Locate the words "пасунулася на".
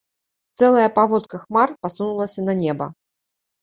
1.87-2.61